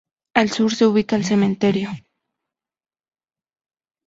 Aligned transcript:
Al 0.33 0.49
sur, 0.49 0.73
se 0.73 0.87
ubica 0.87 1.15
el 1.15 1.25
cementerio. 1.25 1.91